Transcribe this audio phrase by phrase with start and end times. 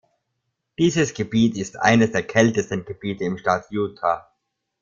[0.79, 4.27] Dieses Gebiet ist eines der kältesten Gebiete im Staat Utah.